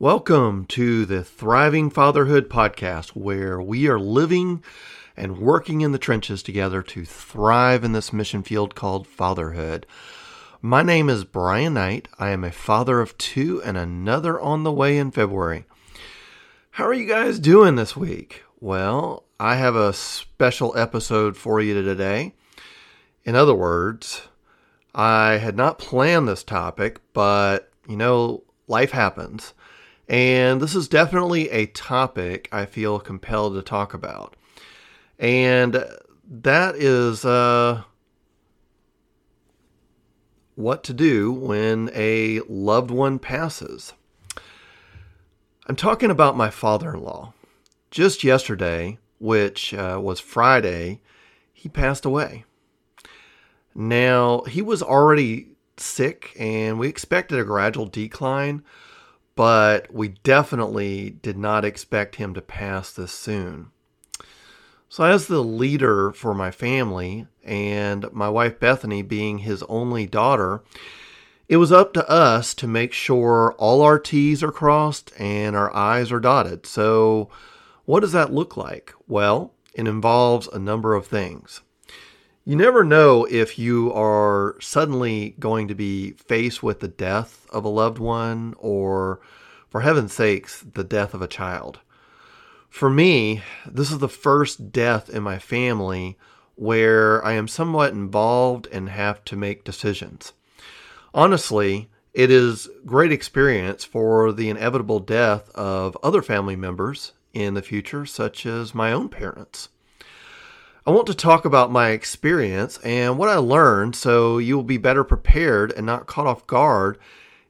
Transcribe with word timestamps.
Welcome 0.00 0.64
to 0.68 1.04
the 1.04 1.22
Thriving 1.22 1.90
Fatherhood 1.90 2.48
podcast, 2.48 3.08
where 3.10 3.60
we 3.60 3.86
are 3.86 4.00
living 4.00 4.64
and 5.14 5.36
working 5.36 5.82
in 5.82 5.92
the 5.92 5.98
trenches 5.98 6.42
together 6.42 6.80
to 6.84 7.04
thrive 7.04 7.84
in 7.84 7.92
this 7.92 8.10
mission 8.10 8.42
field 8.42 8.74
called 8.74 9.06
fatherhood. 9.06 9.84
My 10.62 10.82
name 10.82 11.10
is 11.10 11.24
Brian 11.24 11.74
Knight. 11.74 12.08
I 12.18 12.30
am 12.30 12.44
a 12.44 12.50
father 12.50 13.02
of 13.02 13.18
two 13.18 13.62
and 13.62 13.76
another 13.76 14.40
on 14.40 14.62
the 14.62 14.72
way 14.72 14.96
in 14.96 15.10
February. 15.10 15.66
How 16.70 16.86
are 16.86 16.94
you 16.94 17.06
guys 17.06 17.38
doing 17.38 17.76
this 17.76 17.94
week? 17.94 18.42
Well, 18.58 19.24
I 19.38 19.56
have 19.56 19.76
a 19.76 19.92
special 19.92 20.74
episode 20.78 21.36
for 21.36 21.60
you 21.60 21.74
today. 21.82 22.32
In 23.24 23.36
other 23.36 23.54
words, 23.54 24.22
I 24.94 25.32
had 25.32 25.58
not 25.58 25.78
planned 25.78 26.26
this 26.26 26.42
topic, 26.42 27.02
but 27.12 27.70
you 27.86 27.98
know, 27.98 28.44
life 28.66 28.92
happens. 28.92 29.52
And 30.10 30.60
this 30.60 30.74
is 30.74 30.88
definitely 30.88 31.48
a 31.50 31.66
topic 31.66 32.48
I 32.50 32.66
feel 32.66 32.98
compelled 32.98 33.54
to 33.54 33.62
talk 33.62 33.94
about. 33.94 34.34
And 35.20 35.84
that 36.28 36.74
is 36.74 37.24
uh, 37.24 37.84
what 40.56 40.82
to 40.82 40.92
do 40.92 41.30
when 41.30 41.92
a 41.94 42.40
loved 42.48 42.90
one 42.90 43.20
passes. 43.20 43.92
I'm 45.68 45.76
talking 45.76 46.10
about 46.10 46.36
my 46.36 46.50
father 46.50 46.92
in 46.92 47.04
law. 47.04 47.32
Just 47.92 48.24
yesterday, 48.24 48.98
which 49.20 49.72
uh, 49.72 50.00
was 50.02 50.18
Friday, 50.18 51.02
he 51.52 51.68
passed 51.68 52.04
away. 52.04 52.44
Now, 53.76 54.40
he 54.40 54.60
was 54.60 54.82
already 54.82 55.50
sick, 55.76 56.34
and 56.36 56.80
we 56.80 56.88
expected 56.88 57.38
a 57.38 57.44
gradual 57.44 57.86
decline 57.86 58.64
but 59.40 59.90
we 59.90 60.08
definitely 60.22 61.08
did 61.08 61.38
not 61.38 61.64
expect 61.64 62.16
him 62.16 62.34
to 62.34 62.42
pass 62.42 62.92
this 62.92 63.10
soon. 63.10 63.70
So, 64.90 65.04
as 65.04 65.28
the 65.28 65.42
leader 65.42 66.12
for 66.12 66.34
my 66.34 66.50
family, 66.50 67.26
and 67.42 68.04
my 68.12 68.28
wife 68.28 68.60
Bethany 68.60 69.00
being 69.00 69.38
his 69.38 69.62
only 69.62 70.04
daughter, 70.06 70.62
it 71.48 71.56
was 71.56 71.72
up 71.72 71.94
to 71.94 72.06
us 72.06 72.52
to 72.52 72.66
make 72.66 72.92
sure 72.92 73.54
all 73.56 73.80
our 73.80 73.98
T's 73.98 74.42
are 74.42 74.52
crossed 74.52 75.10
and 75.18 75.56
our 75.56 75.74
I's 75.74 76.12
are 76.12 76.20
dotted. 76.20 76.66
So, 76.66 77.30
what 77.86 78.00
does 78.00 78.12
that 78.12 78.34
look 78.34 78.58
like? 78.58 78.92
Well, 79.08 79.54
it 79.72 79.88
involves 79.88 80.48
a 80.48 80.58
number 80.58 80.94
of 80.94 81.06
things. 81.06 81.62
You 82.50 82.56
never 82.56 82.82
know 82.82 83.26
if 83.26 83.60
you 83.60 83.92
are 83.92 84.56
suddenly 84.60 85.36
going 85.38 85.68
to 85.68 85.74
be 85.76 86.14
faced 86.14 86.64
with 86.64 86.80
the 86.80 86.88
death 86.88 87.46
of 87.50 87.64
a 87.64 87.68
loved 87.68 87.98
one 87.98 88.56
or, 88.58 89.20
for 89.68 89.82
heaven's 89.82 90.14
sakes, 90.14 90.64
the 90.74 90.82
death 90.82 91.14
of 91.14 91.22
a 91.22 91.28
child. 91.28 91.78
For 92.68 92.90
me, 92.90 93.44
this 93.64 93.92
is 93.92 93.98
the 93.98 94.08
first 94.08 94.72
death 94.72 95.08
in 95.08 95.22
my 95.22 95.38
family 95.38 96.18
where 96.56 97.24
I 97.24 97.34
am 97.34 97.46
somewhat 97.46 97.92
involved 97.92 98.66
and 98.72 98.88
have 98.88 99.24
to 99.26 99.36
make 99.36 99.62
decisions. 99.62 100.32
Honestly, 101.14 101.88
it 102.14 102.32
is 102.32 102.68
great 102.84 103.12
experience 103.12 103.84
for 103.84 104.32
the 104.32 104.50
inevitable 104.50 104.98
death 104.98 105.50
of 105.50 105.96
other 106.02 106.20
family 106.20 106.56
members 106.56 107.12
in 107.32 107.54
the 107.54 107.62
future, 107.62 108.04
such 108.04 108.44
as 108.44 108.74
my 108.74 108.90
own 108.90 109.08
parents. 109.08 109.68
I 110.86 110.92
want 110.92 111.06
to 111.08 111.14
talk 111.14 111.44
about 111.44 111.70
my 111.70 111.90
experience 111.90 112.78
and 112.78 113.18
what 113.18 113.28
I 113.28 113.36
learned 113.36 113.94
so 113.94 114.38
you 114.38 114.56
will 114.56 114.64
be 114.64 114.78
better 114.78 115.04
prepared 115.04 115.72
and 115.72 115.84
not 115.84 116.06
caught 116.06 116.26
off 116.26 116.46
guard 116.46 116.98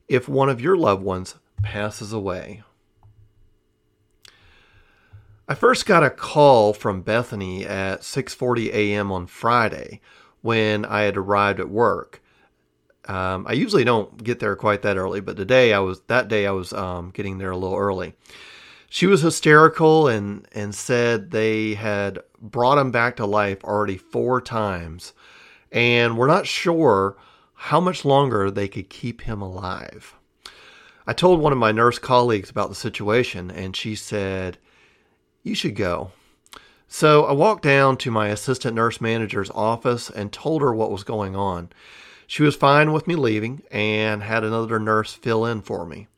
if 0.09 0.29
one 0.29 0.49
of 0.49 0.61
your 0.61 0.77
loved 0.77 1.05
ones 1.05 1.37
passes 1.63 2.13
away. 2.13 2.65
I 5.49 5.55
first 5.55 5.87
got 5.87 6.03
a 6.03 6.11
call 6.11 6.73
from 6.73 7.03
Bethany 7.03 7.65
at 7.65 8.03
6:40 8.03 8.73
a.m. 8.73 9.13
on 9.13 9.27
Friday 9.27 10.01
when 10.43 10.85
I 10.85 11.03
had 11.03 11.17
arrived 11.17 11.61
at 11.61 11.69
work. 11.69 12.21
Um, 13.07 13.47
I 13.49 13.53
usually 13.53 13.85
don't 13.85 14.23
get 14.23 14.41
there 14.41 14.57
quite 14.57 14.83
that 14.83 14.97
early, 14.97 15.21
but 15.21 15.37
today 15.37 15.73
I 15.73 15.79
was 15.79 16.01
that 16.09 16.29
day 16.29 16.47
I 16.47 16.53
was 16.53 16.73
um, 16.73 17.11
getting 17.11 17.39
there 17.39 17.51
a 17.51 17.57
little 17.57 17.79
early 17.79 18.15
she 18.93 19.07
was 19.07 19.23
hysterical 19.23 20.09
and 20.09 20.47
and 20.53 20.75
said 20.75 21.31
they 21.31 21.75
had 21.75 22.19
brought 22.43 22.77
him 22.77 22.91
back 22.91 23.17
to 23.17 23.25
life 23.25 23.65
already 23.65 23.97
four 23.97 24.41
times 24.43 25.15
and 25.73 26.19
we're 26.19 26.27
not 26.27 26.47
sure 26.47 27.17
how 27.55 27.81
much 27.81 28.05
longer 28.05 28.51
they 28.51 28.67
could 28.67 28.91
keep 28.91 29.23
him 29.23 29.41
alive. 29.41 30.15
I 31.07 31.13
told 31.13 31.41
one 31.41 31.53
of 31.53 31.59
my 31.59 31.71
nurse 31.71 31.99
colleagues 31.99 32.51
about 32.51 32.69
the 32.69 32.75
situation 32.75 33.51
and 33.51 33.77
she 33.77 33.95
said, 33.95 34.59
"You 35.45 35.55
should 35.55 35.77
go." 35.77 36.11
So 36.89 37.25
I 37.25 37.33
walked 37.33 37.63
down 37.63 37.97
to 37.99 38.11
my 38.11 38.29
assistant 38.29 38.75
nurse 38.75 39.01
manager's 39.01 39.51
office 39.51 40.11
and 40.11 40.33
told 40.33 40.63
her 40.63 40.75
what 40.75 40.91
was 40.91 41.05
going 41.05 41.37
on. 41.37 41.71
She 42.27 42.43
was 42.43 42.57
fine 42.57 42.93
with 42.93 43.07
me 43.07 43.15
leaving 43.15 43.63
and 43.71 44.25
had 44.25 44.43
another 44.43 44.81
nurse 44.81 45.13
fill 45.13 45.47
in 45.47 45.63
for 45.63 45.87
me. 45.87 46.09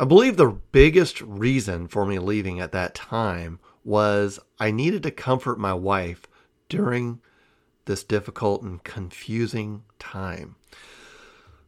I 0.00 0.06
believe 0.06 0.38
the 0.38 0.58
biggest 0.72 1.20
reason 1.20 1.86
for 1.86 2.06
me 2.06 2.18
leaving 2.18 2.58
at 2.58 2.72
that 2.72 2.94
time 2.94 3.58
was 3.84 4.40
I 4.58 4.70
needed 4.70 5.02
to 5.02 5.10
comfort 5.10 5.58
my 5.58 5.74
wife 5.74 6.22
during 6.70 7.20
this 7.84 8.02
difficult 8.02 8.62
and 8.62 8.82
confusing 8.82 9.82
time. 9.98 10.56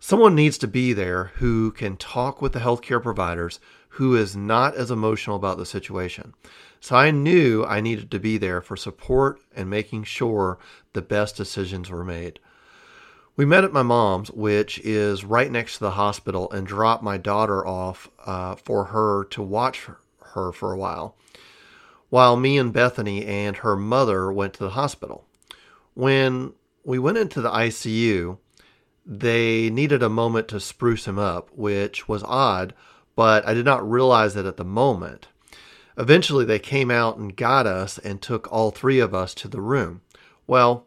Someone 0.00 0.34
needs 0.34 0.56
to 0.58 0.66
be 0.66 0.94
there 0.94 1.24
who 1.34 1.72
can 1.72 1.98
talk 1.98 2.40
with 2.40 2.54
the 2.54 2.60
healthcare 2.60 3.02
providers 3.02 3.60
who 3.90 4.16
is 4.16 4.34
not 4.34 4.76
as 4.76 4.90
emotional 4.90 5.36
about 5.36 5.58
the 5.58 5.66
situation. 5.66 6.32
So 6.80 6.96
I 6.96 7.10
knew 7.10 7.66
I 7.66 7.82
needed 7.82 8.10
to 8.12 8.18
be 8.18 8.38
there 8.38 8.62
for 8.62 8.78
support 8.78 9.42
and 9.54 9.68
making 9.68 10.04
sure 10.04 10.58
the 10.94 11.02
best 11.02 11.36
decisions 11.36 11.90
were 11.90 12.02
made. 12.02 12.40
We 13.34 13.46
met 13.46 13.64
at 13.64 13.72
my 13.72 13.82
mom's, 13.82 14.30
which 14.30 14.78
is 14.80 15.24
right 15.24 15.50
next 15.50 15.74
to 15.74 15.80
the 15.80 15.92
hospital, 15.92 16.50
and 16.50 16.66
dropped 16.66 17.02
my 17.02 17.16
daughter 17.16 17.66
off 17.66 18.10
uh, 18.26 18.56
for 18.56 18.86
her 18.86 19.24
to 19.30 19.42
watch 19.42 19.88
her 20.34 20.52
for 20.52 20.72
a 20.72 20.76
while, 20.76 21.16
while 22.10 22.36
me 22.36 22.58
and 22.58 22.72
Bethany 22.72 23.24
and 23.24 23.58
her 23.58 23.74
mother 23.74 24.30
went 24.30 24.52
to 24.54 24.64
the 24.64 24.70
hospital. 24.70 25.26
When 25.94 26.52
we 26.84 26.98
went 26.98 27.16
into 27.16 27.40
the 27.40 27.50
ICU, 27.50 28.36
they 29.06 29.70
needed 29.70 30.02
a 30.02 30.10
moment 30.10 30.48
to 30.48 30.60
spruce 30.60 31.06
him 31.06 31.18
up, 31.18 31.48
which 31.54 32.08
was 32.08 32.22
odd, 32.24 32.74
but 33.16 33.46
I 33.46 33.54
did 33.54 33.64
not 33.64 33.88
realize 33.88 34.36
it 34.36 34.46
at 34.46 34.58
the 34.58 34.64
moment. 34.64 35.28
Eventually, 35.96 36.44
they 36.44 36.58
came 36.58 36.90
out 36.90 37.16
and 37.16 37.34
got 37.34 37.66
us 37.66 37.96
and 37.98 38.20
took 38.20 38.50
all 38.52 38.70
three 38.70 38.98
of 38.98 39.14
us 39.14 39.34
to 39.36 39.48
the 39.48 39.60
room. 39.60 40.02
Well, 40.46 40.86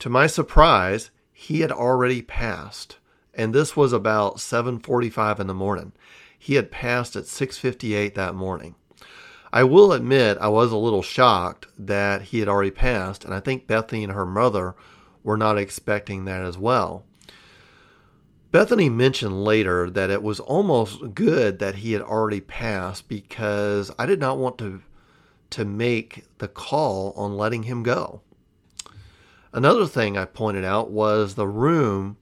to 0.00 0.10
my 0.10 0.26
surprise, 0.26 1.10
he 1.42 1.60
had 1.60 1.72
already 1.72 2.22
passed 2.22 2.98
and 3.34 3.54
this 3.54 3.76
was 3.76 3.92
about 3.92 4.36
7:45 4.38 5.40
in 5.40 5.46
the 5.46 5.54
morning. 5.54 5.92
He 6.38 6.54
had 6.54 6.70
passed 6.70 7.16
at 7.16 7.26
6:58 7.26 8.14
that 8.14 8.34
morning. 8.34 8.74
I 9.52 9.64
will 9.64 9.92
admit 9.92 10.38
I 10.40 10.48
was 10.48 10.70
a 10.70 10.76
little 10.76 11.02
shocked 11.02 11.66
that 11.78 12.22
he 12.22 12.38
had 12.38 12.48
already 12.48 12.70
passed 12.70 13.24
and 13.24 13.34
I 13.34 13.40
think 13.40 13.66
Bethany 13.66 14.04
and 14.04 14.12
her 14.12 14.24
mother 14.24 14.76
were 15.24 15.36
not 15.36 15.58
expecting 15.58 16.24
that 16.26 16.44
as 16.44 16.56
well. 16.56 17.04
Bethany 18.52 18.88
mentioned 18.88 19.44
later 19.44 19.90
that 19.90 20.10
it 20.10 20.22
was 20.22 20.38
almost 20.38 21.14
good 21.14 21.58
that 21.58 21.76
he 21.76 21.92
had 21.92 22.02
already 22.02 22.40
passed 22.40 23.08
because 23.08 23.90
I 23.98 24.06
did 24.06 24.20
not 24.20 24.38
want 24.38 24.58
to 24.58 24.82
to 25.50 25.64
make 25.64 26.24
the 26.38 26.48
call 26.48 27.12
on 27.16 27.36
letting 27.36 27.64
him 27.64 27.82
go. 27.82 28.22
Another 29.52 29.86
thing 29.86 30.16
I 30.16 30.24
pointed 30.24 30.64
out 30.64 30.90
was 30.90 31.34
the 31.34 31.46
room 31.46 32.16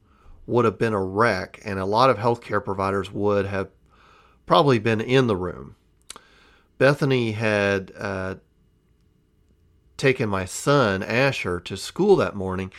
would 0.46 0.64
have 0.64 0.78
been 0.78 0.92
a 0.92 1.02
wreck, 1.02 1.60
and 1.64 1.78
a 1.78 1.84
lot 1.84 2.10
of 2.10 2.18
healthcare 2.18 2.64
providers 2.64 3.12
would 3.12 3.46
have 3.46 3.68
probably 4.46 4.80
been 4.80 5.00
in 5.00 5.28
the 5.28 5.36
room. 5.36 5.76
Bethany 6.76 7.32
had 7.32 7.92
uh, 7.96 8.36
taken 9.96 10.28
my 10.28 10.44
son, 10.44 11.02
Asher, 11.02 11.60
to 11.60 11.76
school 11.76 12.16
that 12.16 12.34
morning, 12.34 12.72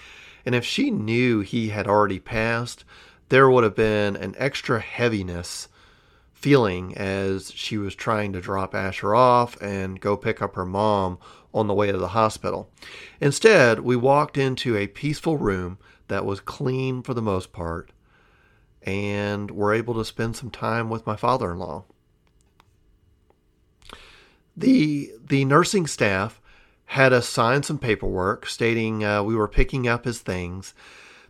and 0.46 0.54
if 0.54 0.66
she 0.66 0.92
knew 0.92 1.40
he 1.40 1.70
had 1.70 1.88
already 1.88 2.20
passed, 2.20 2.84
there 3.30 3.50
would 3.50 3.64
have 3.64 3.76
been 3.76 4.18
an 4.18 4.36
extra 4.38 4.82
heaviness 4.82 5.70
feeling 6.42 6.98
as 6.98 7.52
she 7.54 7.78
was 7.78 7.94
trying 7.94 8.34
to 8.34 8.42
drop 8.42 8.74
Asher 8.74 9.14
off 9.14 9.62
and 9.62 10.02
go 10.02 10.18
pick 10.18 10.42
up 10.42 10.56
her 10.56 10.66
mom 10.66 11.20
on 11.54 11.68
the 11.68 11.74
way 11.74 11.92
to 11.92 11.98
the 11.98 12.10
hospital. 12.10 12.70
Instead, 13.20 13.82
we 13.82 13.96
walked 13.96 14.38
into 14.38 14.76
a 14.76 14.88
peaceful 14.88 15.38
room 15.38 15.78
that 16.08 16.26
was 16.26 16.40
clean 16.40 17.04
for 17.04 17.14
the 17.14 17.22
most 17.22 17.54
part 17.54 17.92
and 18.82 19.52
were 19.52 19.74
able 19.74 19.94
to 19.94 20.04
spend 20.04 20.36
some 20.36 20.50
time 20.50 20.90
with 20.90 21.06
my 21.06 21.16
father-in-law. 21.16 21.86
The 24.58 25.14
the 25.24 25.46
nursing 25.46 25.88
staff 25.88 26.42
had 26.86 27.14
us 27.14 27.30
sign 27.30 27.64
some 27.64 27.78
paperwork 27.78 28.46
stating 28.48 29.04
uh, 29.04 29.24
we 29.24 29.36
were 29.36 29.48
picking 29.48 29.88
up 29.88 30.04
his 30.04 30.20
things. 30.20 30.74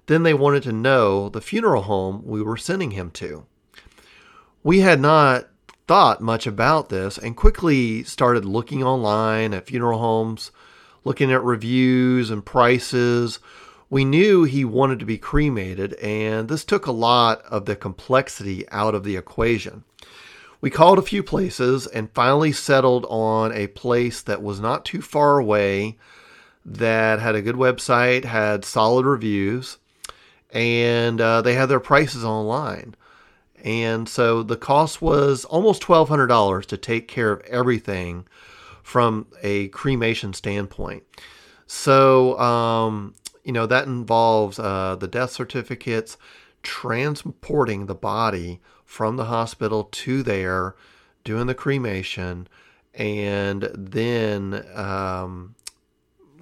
Then 0.07 0.23
they 0.23 0.33
wanted 0.33 0.63
to 0.63 0.71
know 0.71 1.29
the 1.29 1.41
funeral 1.41 1.83
home 1.83 2.23
we 2.25 2.41
were 2.41 2.57
sending 2.57 2.91
him 2.91 3.11
to. 3.11 3.45
We 4.63 4.81
had 4.81 4.99
not 4.99 5.47
thought 5.87 6.21
much 6.21 6.45
about 6.45 6.89
this 6.89 7.17
and 7.17 7.35
quickly 7.35 8.03
started 8.03 8.45
looking 8.45 8.83
online 8.83 9.55
at 9.55 9.65
funeral 9.65 9.97
homes, 9.97 10.51
looking 11.03 11.31
at 11.31 11.43
reviews 11.43 12.29
and 12.29 12.45
prices. 12.45 13.39
We 13.89 14.05
knew 14.05 14.43
he 14.43 14.63
wanted 14.63 14.99
to 14.99 15.05
be 15.05 15.17
cremated, 15.17 15.95
and 15.95 16.47
this 16.47 16.63
took 16.63 16.85
a 16.85 16.91
lot 16.91 17.41
of 17.45 17.65
the 17.65 17.75
complexity 17.75 18.69
out 18.69 18.93
of 18.93 19.03
the 19.03 19.17
equation. 19.17 19.83
We 20.61 20.69
called 20.69 20.99
a 20.99 21.03
few 21.03 21.23
places 21.23 21.87
and 21.87 22.13
finally 22.13 22.51
settled 22.51 23.07
on 23.09 23.51
a 23.51 23.65
place 23.65 24.21
that 24.21 24.43
was 24.43 24.59
not 24.59 24.85
too 24.85 25.01
far 25.01 25.39
away, 25.39 25.97
that 26.63 27.19
had 27.19 27.33
a 27.33 27.41
good 27.41 27.55
website, 27.55 28.25
had 28.25 28.63
solid 28.63 29.07
reviews, 29.07 29.79
and 30.51 31.19
uh, 31.19 31.41
they 31.41 31.55
had 31.55 31.65
their 31.65 31.79
prices 31.79 32.23
online. 32.23 32.95
And 33.63 34.09
so 34.09 34.43
the 34.43 34.57
cost 34.57 35.01
was 35.01 35.45
almost 35.45 35.83
$1,200 35.83 36.65
to 36.65 36.77
take 36.77 37.07
care 37.07 37.31
of 37.31 37.41
everything 37.41 38.25
from 38.81 39.27
a 39.43 39.67
cremation 39.69 40.33
standpoint. 40.33 41.03
So, 41.67 42.37
um, 42.39 43.13
you 43.43 43.51
know, 43.51 43.65
that 43.65 43.85
involves 43.85 44.59
uh, 44.59 44.97
the 44.99 45.07
death 45.07 45.31
certificates, 45.31 46.17
transporting 46.63 47.85
the 47.85 47.95
body 47.95 48.59
from 48.83 49.15
the 49.15 49.25
hospital 49.25 49.85
to 49.85 50.23
there, 50.23 50.75
doing 51.23 51.47
the 51.47 51.55
cremation, 51.55 52.47
and 52.93 53.69
then, 53.73 54.65
um, 54.75 55.55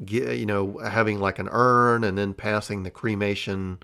get, 0.04 0.38
you 0.38 0.45
know, 0.45 0.77
having 0.80 1.19
like 1.19 1.38
an 1.38 1.50
urn 1.51 2.04
and 2.04 2.18
then 2.18 2.33
passing 2.33 2.83
the 2.83 2.89
cremation 2.89 3.80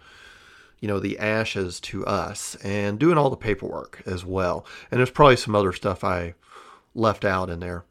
you 0.85 0.91
know, 0.91 0.99
the 0.99 1.17
ashes 1.17 1.79
to 1.79 2.05
us 2.05 2.53
and 2.63 2.99
doing 2.99 3.17
all 3.17 3.31
the 3.31 3.35
paperwork 3.35 4.03
as 4.05 4.23
well. 4.23 4.67
And 4.91 4.99
there's 4.99 5.09
probably 5.09 5.35
some 5.35 5.55
other 5.55 5.73
stuff 5.73 6.03
I 6.03 6.35
left 6.93 7.25
out 7.25 7.49
in 7.49 7.59
there. 7.59 7.85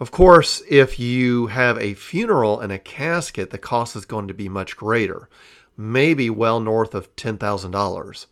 Of 0.00 0.10
course, 0.10 0.64
if 0.68 0.98
you 0.98 1.46
have 1.46 1.78
a 1.78 1.94
funeral 1.94 2.58
and 2.58 2.72
a 2.72 2.80
casket, 2.80 3.50
the 3.50 3.56
cost 3.58 3.94
is 3.94 4.04
going 4.04 4.26
to 4.26 4.34
be 4.34 4.48
much 4.48 4.76
greater, 4.76 5.28
maybe 5.76 6.28
well 6.28 6.58
north 6.58 6.92
of 6.92 7.14
$10,000. 7.14 8.26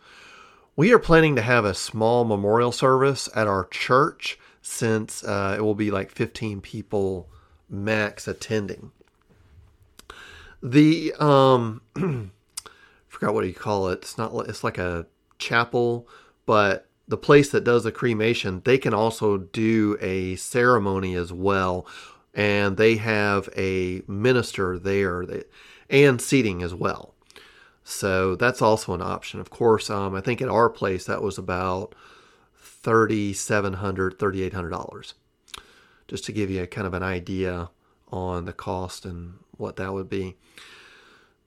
We 0.74 0.92
are 0.92 0.98
planning 0.98 1.36
to 1.36 1.42
have 1.42 1.64
a 1.64 1.74
small 1.74 2.24
memorial 2.24 2.72
service 2.72 3.28
at 3.36 3.46
our 3.46 3.66
church 3.66 4.36
since 4.62 5.22
uh, 5.22 5.54
it 5.56 5.60
will 5.60 5.76
be 5.76 5.92
like 5.92 6.10
15 6.10 6.60
people 6.60 7.28
max 7.70 8.26
attending. 8.26 8.90
The 10.60 11.14
um, 11.20 11.82
forgot 13.24 13.34
what 13.34 13.46
you 13.46 13.54
call 13.54 13.88
it. 13.88 14.02
It's 14.02 14.18
not. 14.18 14.34
It's 14.48 14.62
like 14.62 14.76
a 14.76 15.06
chapel, 15.38 16.06
but 16.44 16.86
the 17.08 17.16
place 17.16 17.50
that 17.50 17.64
does 17.64 17.84
the 17.84 17.92
cremation, 17.92 18.60
they 18.64 18.76
can 18.76 18.92
also 18.92 19.38
do 19.38 19.96
a 20.00 20.36
ceremony 20.36 21.14
as 21.14 21.32
well, 21.32 21.86
and 22.34 22.76
they 22.76 22.96
have 22.96 23.48
a 23.56 24.02
minister 24.06 24.78
there 24.78 25.24
that, 25.24 25.50
and 25.88 26.20
seating 26.20 26.62
as 26.62 26.74
well. 26.74 27.14
So 27.82 28.36
that's 28.36 28.60
also 28.60 28.92
an 28.92 29.02
option. 29.02 29.40
Of 29.40 29.48
course, 29.50 29.88
um, 29.88 30.14
I 30.14 30.20
think 30.20 30.42
at 30.42 30.48
our 30.48 30.68
place 30.68 31.06
that 31.06 31.22
was 31.22 31.38
about 31.38 31.94
$3,700, 32.82 34.16
$3,800. 34.16 35.14
Just 36.08 36.24
to 36.24 36.32
give 36.32 36.50
you 36.50 36.62
a 36.62 36.66
kind 36.66 36.86
of 36.86 36.92
an 36.92 37.02
idea 37.02 37.70
on 38.10 38.44
the 38.44 38.52
cost 38.52 39.06
and 39.06 39.34
what 39.56 39.76
that 39.76 39.94
would 39.94 40.10
be. 40.10 40.36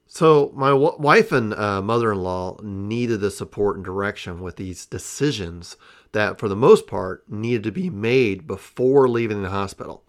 So 0.07 0.51
my 0.56 0.69
w- 0.69 0.95
wife 0.98 1.31
and 1.31 1.54
uh, 1.54 1.81
mother-in-law 1.81 2.62
needed 2.63 3.19
the 3.19 3.31
support 3.31 3.75
and 3.75 3.86
direction 3.86 4.39
with 4.39 4.56
these 4.56 4.86
decisions 4.86 5.75
that, 6.13 6.39
for 6.39 6.48
the 6.48 6.56
most 6.56 6.88
part, 6.88 7.30
needed 7.30 7.63
to 7.63 7.71
be 7.71 7.89
made 7.89 8.48
before 8.48 9.09
leaving 9.09 9.42
the 9.44 9.50
hospital. 9.50 10.04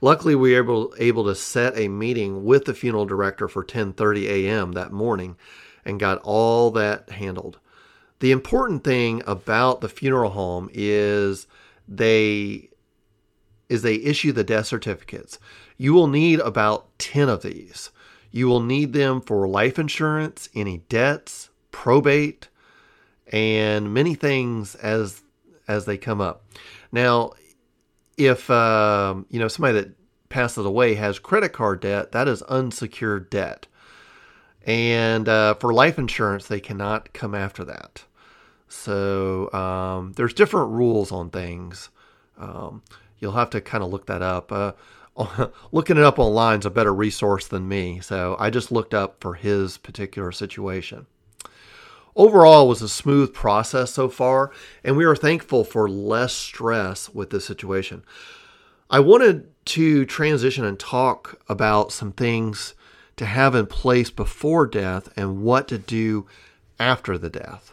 Luckily, 0.00 0.34
we 0.34 0.52
were 0.52 0.58
able, 0.58 0.94
able 0.98 1.24
to 1.24 1.34
set 1.34 1.76
a 1.76 1.88
meeting 1.88 2.44
with 2.44 2.64
the 2.64 2.74
funeral 2.74 3.06
director 3.06 3.48
for 3.48 3.64
10:30 3.64 4.26
a.m. 4.26 4.72
that 4.72 4.92
morning, 4.92 5.36
and 5.84 6.00
got 6.00 6.20
all 6.22 6.70
that 6.72 7.10
handled. 7.10 7.58
The 8.20 8.32
important 8.32 8.82
thing 8.82 9.22
about 9.26 9.80
the 9.80 9.88
funeral 9.88 10.30
home 10.30 10.68
is 10.72 11.46
they 11.86 12.70
is 13.68 13.82
they 13.82 13.96
issue 13.96 14.32
the 14.32 14.44
death 14.44 14.66
certificates. 14.66 15.38
You 15.76 15.94
will 15.94 16.08
need 16.08 16.40
about 16.40 16.98
10 16.98 17.28
of 17.28 17.42
these. 17.42 17.90
You 18.30 18.46
will 18.48 18.60
need 18.60 18.92
them 18.92 19.20
for 19.20 19.48
life 19.48 19.78
insurance, 19.78 20.48
any 20.54 20.78
debts, 20.88 21.50
probate, 21.70 22.48
and 23.32 23.92
many 23.92 24.14
things 24.14 24.74
as 24.76 25.22
as 25.66 25.84
they 25.84 25.98
come 25.98 26.20
up. 26.20 26.44
Now, 26.92 27.32
if 28.16 28.50
um, 28.50 29.26
you 29.30 29.38
know 29.38 29.48
somebody 29.48 29.80
that 29.80 29.94
passes 30.28 30.66
away 30.66 30.94
has 30.94 31.18
credit 31.18 31.52
card 31.52 31.80
debt, 31.80 32.12
that 32.12 32.28
is 32.28 32.42
unsecured 32.42 33.30
debt, 33.30 33.66
and 34.66 35.28
uh, 35.28 35.54
for 35.54 35.72
life 35.72 35.98
insurance, 35.98 36.46
they 36.46 36.60
cannot 36.60 37.12
come 37.12 37.34
after 37.34 37.64
that. 37.64 38.04
So 38.68 39.50
um, 39.52 40.12
there's 40.16 40.34
different 40.34 40.72
rules 40.72 41.10
on 41.10 41.30
things. 41.30 41.88
Um, 42.38 42.82
you'll 43.18 43.32
have 43.32 43.50
to 43.50 43.60
kind 43.60 43.82
of 43.82 43.90
look 43.90 44.06
that 44.06 44.22
up. 44.22 44.52
Uh, 44.52 44.72
looking 45.72 45.96
it 45.96 46.04
up 46.04 46.18
online 46.18 46.60
is 46.60 46.66
a 46.66 46.70
better 46.70 46.94
resource 46.94 47.46
than 47.46 47.68
me. 47.68 48.00
So 48.00 48.36
I 48.38 48.50
just 48.50 48.70
looked 48.72 48.94
up 48.94 49.16
for 49.20 49.34
his 49.34 49.78
particular 49.78 50.32
situation. 50.32 51.06
Overall, 52.16 52.66
was 52.66 52.82
a 52.82 52.88
smooth 52.88 53.32
process 53.32 53.92
so 53.92 54.08
far, 54.08 54.50
and 54.82 54.96
we 54.96 55.04
are 55.04 55.14
thankful 55.14 55.62
for 55.62 55.88
less 55.88 56.32
stress 56.32 57.08
with 57.08 57.30
this 57.30 57.44
situation. 57.44 58.02
I 58.90 58.98
wanted 58.98 59.48
to 59.66 60.04
transition 60.04 60.64
and 60.64 60.78
talk 60.78 61.40
about 61.48 61.92
some 61.92 62.10
things 62.10 62.74
to 63.18 63.26
have 63.26 63.54
in 63.54 63.66
place 63.66 64.10
before 64.10 64.66
death 64.66 65.12
and 65.16 65.42
what 65.42 65.68
to 65.68 65.78
do 65.78 66.26
after 66.80 67.16
the 67.18 67.30
death. 67.30 67.72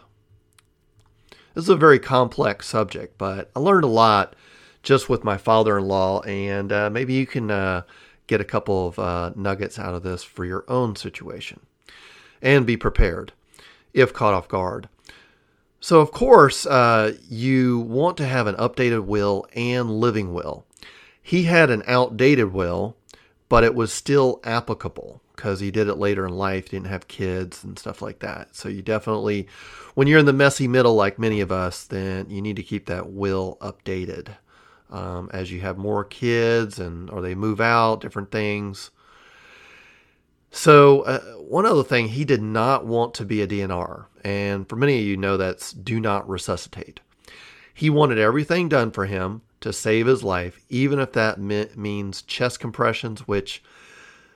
This 1.55 1.63
is 1.63 1.69
a 1.69 1.75
very 1.75 1.99
complex 1.99 2.67
subject, 2.67 3.17
but 3.17 3.49
I 3.55 3.59
learned 3.59 3.85
a 3.85 3.87
lot 3.87 4.35
just 4.85 5.09
with 5.09 5.23
my 5.23 5.35
father 5.35 5.77
in 5.77 5.85
law, 5.85 6.21
and 6.21 6.71
uh, 6.71 6.89
maybe 6.89 7.13
you 7.13 7.25
can 7.25 7.51
uh, 7.51 7.81
get 8.27 8.39
a 8.39 8.45
couple 8.45 8.87
of 8.87 8.99
uh, 8.99 9.31
nuggets 9.35 9.77
out 9.77 9.95
of 9.95 10.03
this 10.03 10.23
for 10.23 10.45
your 10.45 10.63
own 10.69 10.95
situation. 10.95 11.59
And 12.41 12.65
be 12.65 12.77
prepared 12.77 13.33
if 13.93 14.13
caught 14.13 14.35
off 14.35 14.47
guard. 14.47 14.87
So, 15.79 15.99
of 15.99 16.11
course, 16.11 16.65
uh, 16.65 17.13
you 17.27 17.79
want 17.79 18.17
to 18.17 18.25
have 18.25 18.47
an 18.47 18.55
updated 18.55 19.05
will 19.05 19.47
and 19.55 19.89
living 19.99 20.33
will. 20.33 20.65
He 21.21 21.43
had 21.43 21.69
an 21.69 21.83
outdated 21.87 22.53
will, 22.53 22.95
but 23.49 23.63
it 23.63 23.73
was 23.73 23.91
still 23.91 24.39
applicable 24.43 25.21
because 25.35 25.59
he 25.59 25.71
did 25.71 25.87
it 25.87 25.95
later 25.95 26.25
in 26.25 26.33
life, 26.33 26.69
didn't 26.69 26.87
have 26.87 27.07
kids 27.07 27.63
and 27.63 27.77
stuff 27.79 28.01
like 28.01 28.19
that. 28.19 28.55
So, 28.55 28.69
you 28.69 28.83
definitely, 28.83 29.47
when 29.95 30.07
you're 30.07 30.19
in 30.19 30.25
the 30.25 30.33
messy 30.33 30.67
middle, 30.67 30.93
like 30.93 31.17
many 31.17 31.41
of 31.41 31.51
us, 31.51 31.83
then 31.85 32.29
you 32.29 32.41
need 32.41 32.55
to 32.57 32.63
keep 32.63 32.85
that 32.85 33.09
will 33.09 33.57
updated 33.61 34.35
um, 34.91 35.29
as 35.33 35.51
you 35.51 35.61
have 35.61 35.77
more 35.77 36.03
kids 36.03 36.79
and 36.79 37.09
or 37.09 37.21
they 37.21 37.35
move 37.35 37.61
out, 37.61 38.01
different 38.01 38.31
things. 38.31 38.91
So 40.51 41.01
uh, 41.01 41.19
one 41.33 41.65
other 41.65 41.83
thing, 41.83 42.09
he 42.09 42.23
did 42.23 42.41
not 42.41 42.85
want 42.85 43.13
to 43.15 43.25
be 43.25 43.41
a 43.41 43.47
DNR, 43.47 44.05
and 44.23 44.67
for 44.69 44.77
many 44.77 44.99
of 44.99 45.05
you 45.05 45.17
know 45.17 45.35
that's 45.35 45.73
do 45.73 45.99
not 45.99 46.27
resuscitate. 46.29 47.01
He 47.73 47.89
wanted 47.89 48.17
everything 48.17 48.69
done 48.69 48.91
for 48.91 49.05
him 49.05 49.41
to 49.59 49.73
save 49.73 50.07
his 50.07 50.23
life, 50.23 50.61
even 50.69 50.99
if 50.99 51.11
that 51.11 51.39
means 51.39 52.21
chest 52.21 52.61
compressions, 52.61 53.27
which 53.27 53.61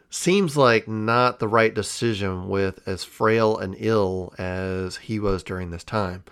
seems 0.10 0.58
like 0.58 0.88
not 0.88 1.40
the 1.40 1.48
right 1.48 1.74
decision 1.74 2.50
with 2.50 2.86
as 2.88 3.04
frail 3.04 3.58
and 3.58 3.76
ill 3.78 4.34
as 4.38 4.98
he 4.98 5.20
was 5.20 5.44
during 5.44 5.70
this 5.70 5.84
time. 5.84 6.24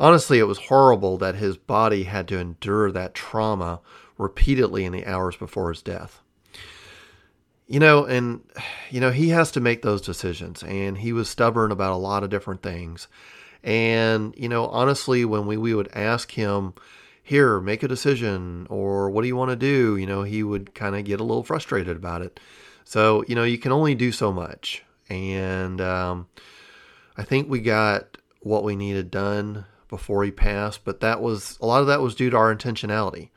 Honestly, 0.00 0.38
it 0.38 0.44
was 0.44 0.58
horrible 0.58 1.18
that 1.18 1.34
his 1.34 1.58
body 1.58 2.04
had 2.04 2.26
to 2.28 2.38
endure 2.38 2.90
that 2.90 3.14
trauma 3.14 3.80
repeatedly 4.16 4.86
in 4.86 4.92
the 4.92 5.04
hours 5.04 5.36
before 5.36 5.68
his 5.68 5.82
death. 5.82 6.22
You 7.68 7.80
know, 7.80 8.06
and, 8.06 8.40
you 8.90 8.98
know, 8.98 9.10
he 9.10 9.28
has 9.28 9.50
to 9.52 9.60
make 9.60 9.82
those 9.82 10.00
decisions, 10.00 10.62
and 10.62 10.96
he 10.98 11.12
was 11.12 11.28
stubborn 11.28 11.70
about 11.70 11.92
a 11.92 11.96
lot 11.96 12.24
of 12.24 12.30
different 12.30 12.62
things. 12.62 13.08
And, 13.62 14.34
you 14.38 14.48
know, 14.48 14.66
honestly, 14.68 15.26
when 15.26 15.46
we, 15.46 15.58
we 15.58 15.74
would 15.74 15.90
ask 15.92 16.32
him, 16.32 16.72
here, 17.22 17.60
make 17.60 17.82
a 17.82 17.88
decision, 17.88 18.66
or 18.70 19.10
what 19.10 19.22
do 19.22 19.28
you 19.28 19.36
want 19.36 19.50
to 19.50 19.56
do? 19.56 19.96
You 19.96 20.06
know, 20.06 20.22
he 20.22 20.42
would 20.42 20.74
kind 20.74 20.96
of 20.96 21.04
get 21.04 21.20
a 21.20 21.24
little 21.24 21.44
frustrated 21.44 21.96
about 21.96 22.22
it. 22.22 22.40
So, 22.84 23.22
you 23.28 23.34
know, 23.34 23.44
you 23.44 23.58
can 23.58 23.70
only 23.70 23.94
do 23.94 24.10
so 24.10 24.32
much. 24.32 24.82
And 25.08 25.80
um, 25.80 26.26
I 27.16 27.22
think 27.22 27.48
we 27.48 27.60
got 27.60 28.16
what 28.40 28.64
we 28.64 28.74
needed 28.74 29.10
done 29.10 29.66
before 29.90 30.24
he 30.24 30.30
passed, 30.30 30.84
but 30.84 31.00
that 31.00 31.20
was 31.20 31.58
a 31.60 31.66
lot 31.66 31.82
of 31.82 31.86
that 31.88 32.00
was 32.00 32.14
due 32.14 32.30
to 32.30 32.36
our 32.36 32.54
intentionality. 32.54 33.30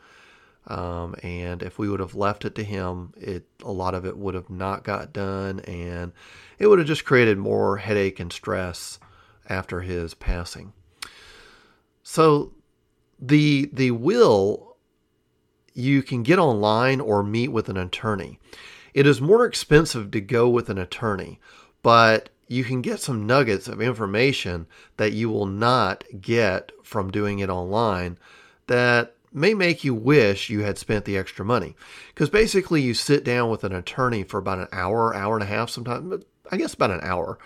Um, 0.68 1.16
and 1.22 1.62
if 1.62 1.78
we 1.78 1.90
would 1.90 2.00
have 2.00 2.16
left 2.16 2.46
it 2.46 2.56
to 2.56 2.64
him, 2.64 3.14
it 3.18 3.46
a 3.64 3.72
lot 3.72 3.94
of 3.94 4.06
it 4.06 4.18
would 4.18 4.34
have 4.34 4.50
not 4.50 4.86
got 4.86 5.12
done, 5.12 5.60
and 5.62 6.14
it 6.58 6.68
would 6.68 6.80
have 6.80 6.88
just 6.88 7.04
created 7.04 7.38
more 7.38 7.78
headache 7.78 8.20
and 8.20 8.32
stress 8.32 9.00
after 9.50 9.82
his 9.82 10.14
passing. 10.14 10.72
So 12.02 12.54
the 13.20 13.70
the 13.74 13.92
will 13.92 14.78
you 15.74 16.04
can 16.04 16.24
get 16.24 16.40
online 16.40 17.02
or 17.02 17.24
meet 17.24 17.50
with 17.50 17.68
an 17.68 17.78
attorney. 17.78 18.40
It 18.94 19.08
is 19.08 19.20
more 19.20 19.46
expensive 19.46 20.12
to 20.12 20.22
go 20.22 20.48
with 20.48 20.70
an 20.70 20.78
attorney, 20.78 21.40
but 21.82 22.30
you 22.48 22.64
can 22.64 22.82
get 22.82 23.00
some 23.00 23.26
nuggets 23.26 23.68
of 23.68 23.82
information 23.82 24.68
that 24.98 25.14
you 25.14 25.30
will 25.30 25.46
not 25.46 26.04
get 26.20 26.72
from 26.84 27.12
doing 27.12 27.40
it 27.40 27.50
online 27.50 28.18
that 28.68 29.16
may 29.32 29.54
make 29.54 29.84
you 29.84 29.94
wish 29.94 30.50
you 30.50 30.62
had 30.62 30.78
spent 30.78 31.06
the 31.06 31.18
extra 31.18 31.44
money. 31.44 31.76
Because 32.10 32.30
basically, 32.30 32.82
you 32.82 32.94
sit 32.94 33.24
down 33.24 33.50
with 33.50 33.64
an 33.64 33.74
attorney 33.74 34.24
for 34.24 34.38
about 34.38 34.60
an 34.60 34.68
hour, 34.72 35.16
hour 35.16 35.36
and 35.36 35.44
a 35.44 35.48
half, 35.48 35.70
sometimes, 35.70 36.08
but 36.08 36.24
I 36.52 36.58
guess 36.58 36.74
about 36.74 36.92
an 36.92 37.02
hour, 37.02 37.40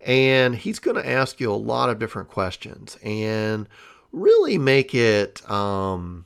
and 0.00 0.54
he's 0.54 0.78
going 0.78 0.96
to 0.96 1.08
ask 1.08 1.40
you 1.40 1.52
a 1.52 1.54
lot 1.54 1.90
of 1.90 1.98
different 1.98 2.28
questions 2.28 2.96
and 3.02 3.68
really 4.12 4.58
make 4.58 4.94
it, 4.94 5.48
um, 5.50 6.24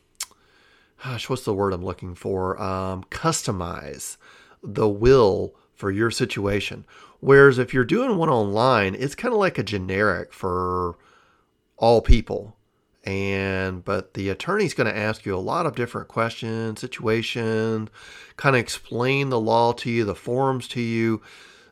gosh, 1.02 1.28
what's 1.28 1.44
the 1.44 1.54
word 1.54 1.72
I'm 1.72 1.84
looking 1.84 2.14
for? 2.14 2.60
Um, 2.60 3.04
customize 3.04 4.18
the 4.62 4.88
will 4.88 5.54
for 5.74 5.90
your 5.90 6.10
situation. 6.10 6.84
Whereas 7.22 7.56
if 7.56 7.72
you're 7.72 7.84
doing 7.84 8.16
one 8.16 8.28
online, 8.28 8.96
it's 8.96 9.14
kind 9.14 9.32
of 9.32 9.38
like 9.38 9.56
a 9.56 9.62
generic 9.62 10.32
for 10.32 10.98
all 11.76 12.00
people. 12.00 12.56
And 13.04 13.84
but 13.84 14.14
the 14.14 14.28
attorney's 14.28 14.74
going 14.74 14.92
to 14.92 14.98
ask 14.98 15.24
you 15.24 15.32
a 15.32 15.38
lot 15.38 15.64
of 15.64 15.76
different 15.76 16.08
questions, 16.08 16.80
situations, 16.80 17.90
kind 18.36 18.56
of 18.56 18.60
explain 18.60 19.28
the 19.30 19.38
law 19.38 19.70
to 19.74 19.88
you, 19.88 20.04
the 20.04 20.16
forms 20.16 20.66
to 20.68 20.80
you, 20.80 21.22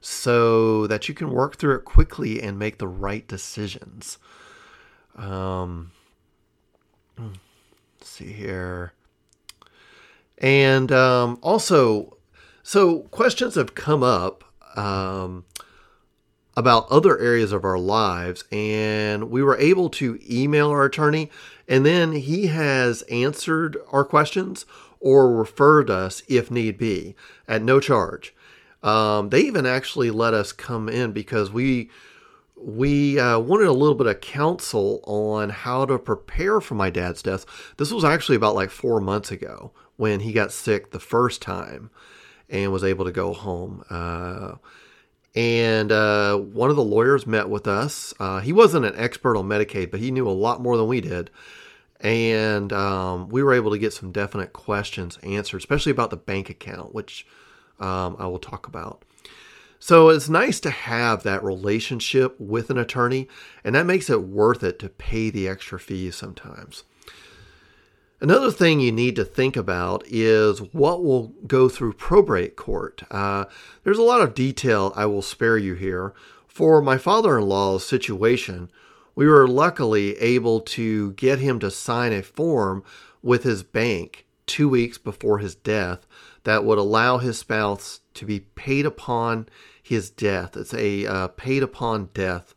so 0.00 0.86
that 0.86 1.08
you 1.08 1.16
can 1.16 1.30
work 1.32 1.56
through 1.56 1.74
it 1.74 1.84
quickly 1.84 2.40
and 2.40 2.56
make 2.56 2.78
the 2.78 2.86
right 2.86 3.26
decisions. 3.26 4.18
Um, 5.16 5.90
let's 7.18 7.40
see 8.02 8.32
here. 8.32 8.92
And 10.38 10.92
um, 10.92 11.40
also, 11.42 12.18
so 12.62 13.00
questions 13.10 13.56
have 13.56 13.74
come 13.74 14.04
up 14.04 14.44
um, 14.76 15.44
about 16.56 16.90
other 16.90 17.18
areas 17.18 17.52
of 17.52 17.64
our 17.64 17.78
lives, 17.78 18.44
and 18.50 19.30
we 19.30 19.42
were 19.42 19.56
able 19.56 19.88
to 19.90 20.18
email 20.28 20.70
our 20.70 20.84
attorney, 20.84 21.30
and 21.68 21.86
then 21.86 22.12
he 22.12 22.48
has 22.48 23.02
answered 23.02 23.76
our 23.92 24.04
questions 24.04 24.66
or 25.00 25.32
referred 25.32 25.88
us 25.90 26.22
if 26.28 26.50
need 26.50 26.76
be 26.76 27.14
at 27.48 27.62
no 27.62 27.80
charge. 27.80 28.34
Um, 28.82 29.28
they 29.30 29.40
even 29.42 29.66
actually 29.66 30.10
let 30.10 30.34
us 30.34 30.52
come 30.52 30.88
in 30.88 31.12
because 31.12 31.50
we 31.50 31.90
we 32.62 33.18
uh, 33.18 33.38
wanted 33.38 33.68
a 33.68 33.72
little 33.72 33.94
bit 33.94 34.06
of 34.06 34.20
counsel 34.20 35.00
on 35.04 35.48
how 35.48 35.86
to 35.86 35.98
prepare 35.98 36.60
for 36.60 36.74
my 36.74 36.90
dad's 36.90 37.22
death. 37.22 37.46
This 37.78 37.90
was 37.90 38.04
actually 38.04 38.36
about 38.36 38.54
like 38.54 38.70
four 38.70 39.00
months 39.00 39.30
ago 39.30 39.72
when 39.96 40.20
he 40.20 40.32
got 40.32 40.52
sick 40.52 40.90
the 40.90 41.00
first 41.00 41.40
time 41.40 41.90
and 42.50 42.72
was 42.72 42.84
able 42.84 43.04
to 43.04 43.12
go 43.12 43.32
home. 43.32 43.84
Uh, 43.88 44.54
and 45.34 45.92
uh, 45.92 46.36
one 46.36 46.70
of 46.70 46.76
the 46.76 46.82
lawyers 46.82 47.26
met 47.26 47.48
with 47.48 47.68
us. 47.68 48.12
Uh, 48.18 48.40
he 48.40 48.52
wasn't 48.52 48.84
an 48.84 48.94
expert 48.96 49.36
on 49.36 49.48
Medicaid, 49.48 49.90
but 49.90 50.00
he 50.00 50.10
knew 50.10 50.28
a 50.28 50.30
lot 50.30 50.60
more 50.60 50.76
than 50.76 50.88
we 50.88 51.00
did. 51.00 51.30
And 52.00 52.72
um, 52.72 53.28
we 53.28 53.42
were 53.42 53.52
able 53.52 53.70
to 53.70 53.78
get 53.78 53.92
some 53.92 54.10
definite 54.10 54.52
questions 54.52 55.18
answered, 55.22 55.58
especially 55.58 55.92
about 55.92 56.10
the 56.10 56.16
bank 56.16 56.50
account, 56.50 56.94
which 56.94 57.26
um, 57.78 58.16
I 58.18 58.26
will 58.26 58.38
talk 58.38 58.66
about. 58.66 59.04
So 59.78 60.10
it's 60.10 60.28
nice 60.28 60.60
to 60.60 60.70
have 60.70 61.22
that 61.22 61.42
relationship 61.42 62.38
with 62.38 62.68
an 62.68 62.78
attorney, 62.78 63.28
and 63.64 63.74
that 63.74 63.86
makes 63.86 64.10
it 64.10 64.22
worth 64.22 64.62
it 64.62 64.78
to 64.80 64.88
pay 64.88 65.30
the 65.30 65.48
extra 65.48 65.78
fees 65.78 66.16
sometimes. 66.16 66.84
Another 68.22 68.50
thing 68.50 68.80
you 68.80 68.92
need 68.92 69.16
to 69.16 69.24
think 69.24 69.56
about 69.56 70.04
is 70.06 70.60
what 70.72 71.02
will 71.02 71.28
go 71.46 71.70
through 71.70 71.94
probate 71.94 72.54
court. 72.54 73.02
Uh, 73.10 73.46
there's 73.82 73.98
a 73.98 74.02
lot 74.02 74.20
of 74.20 74.34
detail 74.34 74.92
I 74.94 75.06
will 75.06 75.22
spare 75.22 75.56
you 75.56 75.74
here. 75.74 76.12
For 76.46 76.82
my 76.82 76.98
father 76.98 77.38
in 77.38 77.48
law's 77.48 77.86
situation, 77.86 78.70
we 79.14 79.26
were 79.26 79.48
luckily 79.48 80.18
able 80.18 80.60
to 80.60 81.12
get 81.12 81.38
him 81.38 81.58
to 81.60 81.70
sign 81.70 82.12
a 82.12 82.22
form 82.22 82.84
with 83.22 83.42
his 83.44 83.62
bank 83.62 84.26
two 84.44 84.68
weeks 84.68 84.98
before 84.98 85.38
his 85.38 85.54
death 85.54 86.06
that 86.44 86.64
would 86.64 86.78
allow 86.78 87.18
his 87.18 87.38
spouse 87.38 88.00
to 88.14 88.26
be 88.26 88.40
paid 88.40 88.84
upon 88.84 89.48
his 89.82 90.10
death. 90.10 90.58
It's 90.58 90.74
a 90.74 91.06
uh, 91.06 91.28
paid 91.28 91.62
upon 91.62 92.10
death 92.12 92.54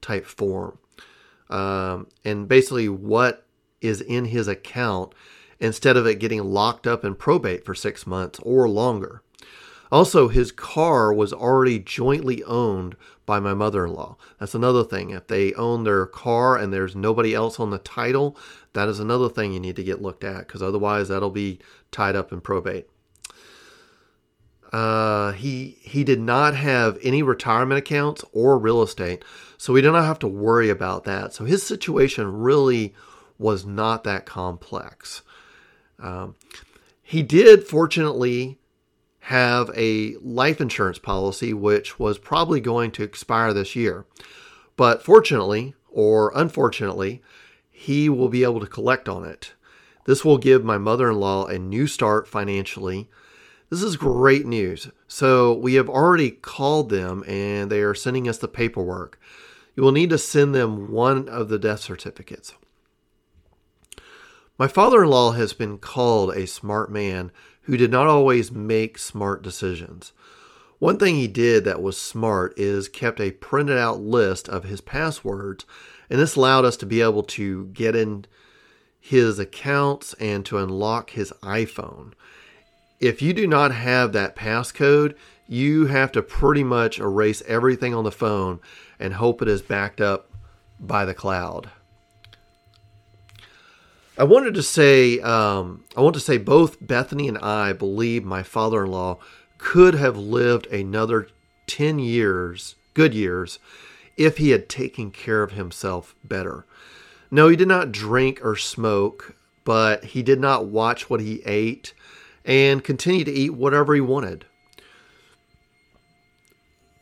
type 0.00 0.26
form. 0.26 0.78
Um, 1.50 2.08
and 2.24 2.48
basically, 2.48 2.88
what 2.88 3.43
is 3.84 4.00
in 4.00 4.26
his 4.26 4.48
account 4.48 5.14
instead 5.60 5.96
of 5.96 6.06
it 6.06 6.18
getting 6.18 6.42
locked 6.42 6.86
up 6.86 7.04
in 7.04 7.14
probate 7.14 7.64
for 7.64 7.74
six 7.74 8.06
months 8.06 8.40
or 8.42 8.68
longer. 8.68 9.22
Also, 9.92 10.28
his 10.28 10.50
car 10.50 11.12
was 11.12 11.32
already 11.32 11.78
jointly 11.78 12.42
owned 12.44 12.96
by 13.26 13.38
my 13.38 13.54
mother 13.54 13.84
in 13.84 13.92
law. 13.92 14.16
That's 14.40 14.54
another 14.54 14.82
thing. 14.82 15.10
If 15.10 15.28
they 15.28 15.52
own 15.54 15.84
their 15.84 16.06
car 16.06 16.56
and 16.56 16.72
there's 16.72 16.96
nobody 16.96 17.34
else 17.34 17.60
on 17.60 17.70
the 17.70 17.78
title, 17.78 18.36
that 18.72 18.88
is 18.88 18.98
another 18.98 19.28
thing 19.28 19.52
you 19.52 19.60
need 19.60 19.76
to 19.76 19.84
get 19.84 20.02
looked 20.02 20.24
at 20.24 20.46
because 20.46 20.62
otherwise 20.62 21.08
that'll 21.08 21.30
be 21.30 21.60
tied 21.92 22.16
up 22.16 22.32
in 22.32 22.40
probate. 22.40 22.88
Uh, 24.72 25.30
he 25.32 25.78
he 25.82 26.02
did 26.02 26.18
not 26.18 26.56
have 26.56 26.98
any 27.00 27.22
retirement 27.22 27.78
accounts 27.78 28.24
or 28.32 28.58
real 28.58 28.82
estate, 28.82 29.24
so 29.56 29.72
we 29.72 29.80
do 29.80 29.92
not 29.92 30.04
have 30.04 30.18
to 30.18 30.26
worry 30.26 30.68
about 30.68 31.04
that. 31.04 31.32
So 31.32 31.44
his 31.44 31.62
situation 31.62 32.40
really 32.40 32.92
was 33.44 33.66
not 33.66 34.04
that 34.04 34.24
complex. 34.24 35.20
Um, 35.98 36.34
he 37.02 37.22
did, 37.22 37.64
fortunately, 37.64 38.58
have 39.20 39.70
a 39.76 40.16
life 40.22 40.62
insurance 40.62 40.98
policy 40.98 41.52
which 41.52 41.98
was 41.98 42.16
probably 42.16 42.58
going 42.58 42.90
to 42.92 43.02
expire 43.02 43.52
this 43.52 43.76
year. 43.76 44.06
But 44.78 45.02
fortunately, 45.02 45.74
or 45.90 46.32
unfortunately, 46.34 47.20
he 47.70 48.08
will 48.08 48.30
be 48.30 48.44
able 48.44 48.60
to 48.60 48.66
collect 48.66 49.10
on 49.10 49.26
it. 49.26 49.52
This 50.06 50.24
will 50.24 50.38
give 50.38 50.64
my 50.64 50.78
mother 50.78 51.10
in 51.10 51.20
law 51.20 51.44
a 51.44 51.58
new 51.58 51.86
start 51.86 52.26
financially. 52.26 53.10
This 53.68 53.82
is 53.82 53.96
great 53.98 54.46
news. 54.46 54.90
So, 55.06 55.52
we 55.52 55.74
have 55.74 55.90
already 55.90 56.30
called 56.30 56.88
them 56.88 57.22
and 57.28 57.70
they 57.70 57.82
are 57.82 57.94
sending 57.94 58.26
us 58.26 58.38
the 58.38 58.48
paperwork. 58.48 59.20
You 59.76 59.82
will 59.82 59.92
need 59.92 60.08
to 60.10 60.18
send 60.18 60.54
them 60.54 60.90
one 60.90 61.28
of 61.28 61.50
the 61.50 61.58
death 61.58 61.80
certificates. 61.80 62.54
My 64.56 64.68
father 64.68 65.02
in 65.02 65.10
law 65.10 65.32
has 65.32 65.52
been 65.52 65.78
called 65.78 66.30
a 66.30 66.46
smart 66.46 66.88
man 66.88 67.32
who 67.62 67.76
did 67.76 67.90
not 67.90 68.06
always 68.06 68.52
make 68.52 68.98
smart 68.98 69.42
decisions. 69.42 70.12
One 70.78 70.96
thing 70.96 71.16
he 71.16 71.26
did 71.26 71.64
that 71.64 71.82
was 71.82 71.98
smart 71.98 72.56
is 72.56 72.88
kept 72.88 73.20
a 73.20 73.32
printed 73.32 73.78
out 73.78 74.00
list 74.00 74.48
of 74.48 74.62
his 74.62 74.80
passwords, 74.80 75.64
and 76.08 76.20
this 76.20 76.36
allowed 76.36 76.64
us 76.64 76.76
to 76.78 76.86
be 76.86 77.00
able 77.00 77.24
to 77.24 77.66
get 77.66 77.96
in 77.96 78.26
his 79.00 79.40
accounts 79.40 80.14
and 80.20 80.46
to 80.46 80.58
unlock 80.58 81.10
his 81.10 81.32
iPhone. 81.42 82.12
If 83.00 83.20
you 83.20 83.32
do 83.32 83.48
not 83.48 83.72
have 83.72 84.12
that 84.12 84.36
passcode, 84.36 85.16
you 85.48 85.86
have 85.86 86.12
to 86.12 86.22
pretty 86.22 86.62
much 86.62 87.00
erase 87.00 87.42
everything 87.48 87.92
on 87.92 88.04
the 88.04 88.12
phone 88.12 88.60
and 89.00 89.14
hope 89.14 89.42
it 89.42 89.48
is 89.48 89.62
backed 89.62 90.00
up 90.00 90.30
by 90.78 91.04
the 91.04 91.14
cloud. 91.14 91.70
I 94.16 94.22
wanted 94.22 94.54
to 94.54 94.62
say, 94.62 95.18
um, 95.20 95.82
I 95.96 96.00
want 96.00 96.14
to 96.14 96.20
say 96.20 96.38
both 96.38 96.76
Bethany 96.80 97.26
and 97.26 97.38
I 97.38 97.72
believe 97.72 98.24
my 98.24 98.44
father 98.44 98.84
in 98.84 98.92
law 98.92 99.18
could 99.58 99.94
have 99.94 100.16
lived 100.16 100.66
another 100.66 101.28
10 101.66 101.98
years, 101.98 102.76
good 102.94 103.12
years, 103.12 103.58
if 104.16 104.36
he 104.36 104.50
had 104.50 104.68
taken 104.68 105.10
care 105.10 105.42
of 105.42 105.52
himself 105.52 106.14
better. 106.22 106.64
No, 107.28 107.48
he 107.48 107.56
did 107.56 107.66
not 107.66 107.90
drink 107.90 108.38
or 108.44 108.54
smoke, 108.54 109.34
but 109.64 110.04
he 110.04 110.22
did 110.22 110.38
not 110.38 110.66
watch 110.66 111.10
what 111.10 111.20
he 111.20 111.42
ate 111.44 111.92
and 112.44 112.84
continued 112.84 113.24
to 113.24 113.32
eat 113.32 113.50
whatever 113.50 113.94
he 113.94 114.00
wanted. 114.00 114.44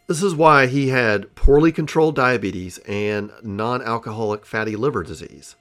This 0.07 0.23
is 0.23 0.35
why 0.35 0.67
he 0.67 0.89
had 0.89 1.35
poorly 1.35 1.73
controlled 1.73 2.17
diabetes 2.17 2.79
and 2.89 3.31
non 3.43 3.83
alcoholic 3.83 4.47
fatty 4.47 4.77
liver 4.77 5.03
disease. 5.03 5.57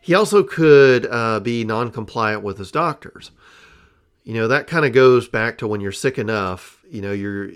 He 0.00 0.14
also 0.14 0.42
could 0.42 1.06
uh, 1.06 1.40
be 1.40 1.64
non 1.64 1.90
compliant 1.90 2.42
with 2.42 2.58
his 2.58 2.70
doctors. 2.70 3.30
You 4.24 4.34
know, 4.34 4.48
that 4.48 4.66
kind 4.66 4.84
of 4.84 4.92
goes 4.92 5.28
back 5.28 5.58
to 5.58 5.66
when 5.66 5.80
you're 5.80 5.92
sick 5.92 6.18
enough, 6.18 6.82
you 6.90 7.00
know, 7.00 7.12
you're 7.12 7.50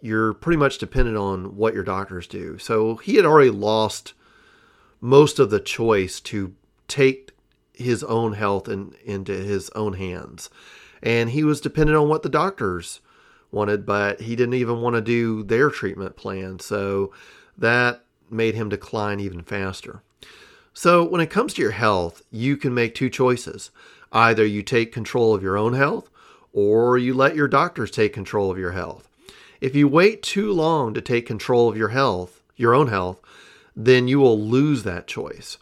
you're 0.00 0.34
pretty 0.34 0.58
much 0.58 0.78
dependent 0.78 1.16
on 1.16 1.56
what 1.56 1.74
your 1.74 1.82
doctors 1.82 2.26
do. 2.26 2.58
So 2.58 2.96
he 2.96 3.16
had 3.16 3.24
already 3.24 3.50
lost 3.50 4.12
most 5.00 5.38
of 5.38 5.50
the 5.50 5.60
choice 5.60 6.20
to 6.20 6.54
take 6.88 7.32
his 7.72 8.02
own 8.04 8.34
health 8.34 8.68
in, 8.68 8.94
into 9.04 9.32
his 9.32 9.70
own 9.70 9.94
hands. 9.94 10.50
And 11.02 11.30
he 11.30 11.44
was 11.44 11.60
dependent 11.60 11.98
on 11.98 12.08
what 12.08 12.22
the 12.22 12.28
doctors 12.28 13.00
wanted, 13.50 13.86
but 13.86 14.20
he 14.20 14.36
didn't 14.36 14.54
even 14.54 14.80
want 14.80 14.96
to 14.96 15.02
do 15.02 15.42
their 15.42 15.70
treatment 15.70 16.16
plan. 16.16 16.58
So 16.58 17.12
that 17.56 18.04
made 18.30 18.54
him 18.54 18.68
decline 18.68 19.20
even 19.20 19.42
faster. 19.42 20.02
So, 20.78 21.02
when 21.02 21.22
it 21.22 21.30
comes 21.30 21.54
to 21.54 21.62
your 21.62 21.70
health, 21.70 22.20
you 22.30 22.58
can 22.58 22.74
make 22.74 22.94
two 22.94 23.08
choices. 23.08 23.70
Either 24.12 24.44
you 24.44 24.62
take 24.62 24.92
control 24.92 25.34
of 25.34 25.42
your 25.42 25.56
own 25.56 25.72
health, 25.72 26.10
or 26.52 26.98
you 26.98 27.14
let 27.14 27.34
your 27.34 27.48
doctors 27.48 27.90
take 27.90 28.12
control 28.12 28.50
of 28.50 28.58
your 28.58 28.72
health. 28.72 29.08
If 29.58 29.74
you 29.74 29.88
wait 29.88 30.22
too 30.22 30.52
long 30.52 30.92
to 30.92 31.00
take 31.00 31.24
control 31.24 31.70
of 31.70 31.78
your 31.78 31.88
health, 31.88 32.42
your 32.56 32.74
own 32.74 32.88
health, 32.88 33.20
then 33.74 34.06
you 34.06 34.18
will 34.18 34.38
lose 34.38 34.82
that 34.82 35.06
choice 35.06 35.56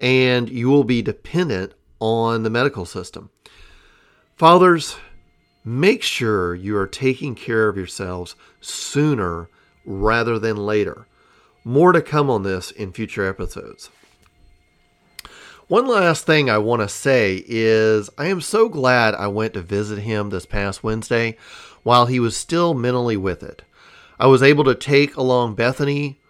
and 0.00 0.50
you 0.50 0.68
will 0.68 0.82
be 0.82 1.00
dependent 1.00 1.72
on 2.00 2.42
the 2.42 2.50
medical 2.50 2.84
system. 2.84 3.30
Fathers, 4.34 4.96
make 5.64 6.02
sure 6.02 6.56
you 6.56 6.76
are 6.76 6.88
taking 6.88 7.36
care 7.36 7.68
of 7.68 7.76
yourselves 7.76 8.34
sooner 8.60 9.48
rather 9.84 10.40
than 10.40 10.56
later. 10.56 11.06
More 11.62 11.92
to 11.92 12.02
come 12.02 12.28
on 12.28 12.42
this 12.42 12.72
in 12.72 12.90
future 12.92 13.24
episodes. 13.24 13.90
One 15.68 15.88
last 15.88 16.26
thing 16.26 16.48
I 16.48 16.58
want 16.58 16.82
to 16.82 16.88
say 16.88 17.42
is 17.44 18.08
I 18.16 18.26
am 18.26 18.40
so 18.40 18.68
glad 18.68 19.16
I 19.16 19.26
went 19.26 19.54
to 19.54 19.62
visit 19.62 19.98
him 19.98 20.30
this 20.30 20.46
past 20.46 20.84
Wednesday 20.84 21.36
while 21.82 22.06
he 22.06 22.20
was 22.20 22.36
still 22.36 22.72
mentally 22.72 23.16
with 23.16 23.42
it. 23.42 23.62
I 24.20 24.28
was 24.28 24.44
able 24.44 24.62
to 24.62 24.76
take 24.76 25.16
along 25.16 25.56
Bethany 25.56 26.20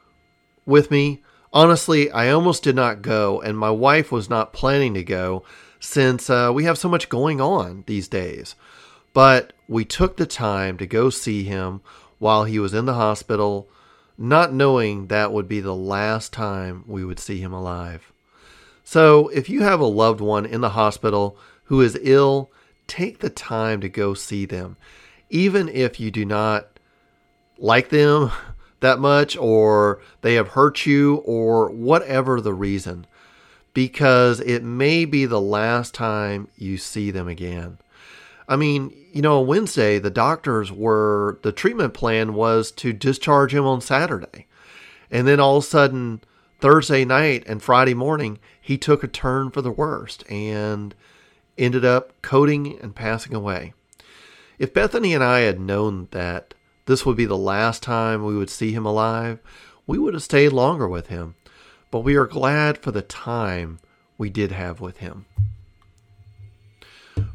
with 0.65 0.91
me. 0.91 1.23
Honestly, 1.53 2.11
I 2.11 2.31
almost 2.31 2.63
did 2.63 2.77
not 2.77 3.03
go, 3.03 3.43
and 3.43 3.59
my 3.59 3.71
wife 3.71 4.11
was 4.11 4.31
not 4.31 4.55
planning 4.55 4.95
to 4.95 5.05
go 5.05 5.45
since 5.81 6.31
uh, 6.31 6.51
we 6.55 6.65
have 6.65 6.79
so 6.79 6.89
much 6.89 7.11
going 7.11 7.39
on 7.39 7.85
these 7.87 8.09
days. 8.09 8.55
But 9.13 9.53
we 9.69 9.85
took 9.85 10.17
the 10.17 10.25
time 10.25 10.79
to 10.79 10.87
go 10.87 11.11
see 11.11 11.45
him 11.45 11.83
while 12.19 12.45
he 12.45 12.59
was 12.59 12.73
in 12.73 12.87
the 12.87 12.95
hospital, 12.95 13.69
not 14.17 14.55
knowing 14.55 15.09
that 15.09 15.31
would 15.31 15.47
be 15.47 15.61
the 15.61 15.77
last 15.77 16.33
time 16.33 16.85
we 16.87 17.05
would 17.05 17.19
see 17.19 17.43
him 17.43 17.53
alive. 17.53 18.15
So, 18.89 19.27
if 19.31 19.51
you 19.51 19.65
have 19.65 19.81
a 19.81 19.85
loved 19.85 20.21
one 20.21 20.47
in 20.47 20.61
the 20.61 20.69
hospital 20.71 21.37
who 21.65 21.81
is 21.81 21.99
ill, 22.03 22.53
take 22.87 23.19
the 23.19 23.29
time 23.29 23.81
to 23.81 23.89
go 23.89 24.15
see 24.15 24.47
them. 24.47 24.77
Even 25.29 25.69
if 25.69 25.99
you 25.99 26.13
do 26.13 26.25
not 26.25 26.69
like 27.59 27.89
them 27.89 28.31
that 28.81 29.01
much, 29.01 29.37
or 29.37 30.01
they 30.23 30.35
have 30.35 30.51
hurt 30.51 30.87
you, 30.87 31.17
or 31.25 31.69
whatever 31.69 32.41
the 32.41 32.55
reason, 32.55 33.09
because 33.75 34.39
it 34.39 34.63
may 34.63 35.05
be 35.05 35.27
the 35.27 35.41
last 35.41 35.93
time 35.93 36.47
you 36.57 36.79
see 36.79 37.11
them 37.11 37.27
again. 37.27 37.79
I 38.49 38.55
mean, 38.55 38.95
you 39.13 39.21
know, 39.21 39.41
on 39.41 39.49
Wednesday, 39.49 39.99
the 39.99 40.11
doctors 40.11 40.71
were, 40.71 41.41
the 41.43 41.51
treatment 41.51 41.93
plan 41.93 42.35
was 42.35 42.71
to 42.71 42.93
discharge 42.93 43.53
him 43.53 43.67
on 43.67 43.81
Saturday. 43.81 44.47
And 45.11 45.27
then 45.27 45.41
all 45.41 45.57
of 45.57 45.65
a 45.65 45.67
sudden, 45.67 46.21
Thursday 46.61 47.05
night 47.05 47.45
and 47.47 47.63
Friday 47.63 47.95
morning, 47.95 48.39
he 48.67 48.77
took 48.77 49.05
a 49.05 49.07
turn 49.07 49.49
for 49.49 49.63
the 49.63 49.71
worst 49.71 50.29
and 50.29 50.93
ended 51.57 51.85
up 51.85 52.21
coding 52.21 52.77
and 52.81 52.97
passing 52.97 53.33
away. 53.33 53.73
If 54.59 54.75
Bethany 54.75 55.15
and 55.15 55.23
I 55.23 55.41
had 55.41 55.61
known 55.61 56.09
that 56.11 56.53
this 56.87 57.07
would 57.07 57.17
be 57.17 57.27
the 57.27 57.37
last 57.37 57.81
time 57.81 58.25
we 58.25 58.37
would 58.37 58.51
see 58.51 58.73
him 58.73 58.85
alive, 58.85 59.39
we 59.87 59.99
would 59.99 60.15
have 60.15 60.23
stayed 60.25 60.49
longer 60.49 60.89
with 60.89 61.07
him. 61.07 61.37
But 61.93 62.01
we 62.01 62.17
are 62.17 62.27
glad 62.27 62.79
for 62.79 62.91
the 62.91 63.03
time 63.03 63.79
we 64.19 64.31
did 64.31 64.51
have 64.51 64.81
with 64.81 64.97
him. 64.97 65.27